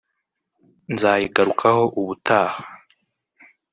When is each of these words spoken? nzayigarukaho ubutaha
nzayigarukaho 0.93 1.83
ubutaha 1.99 2.59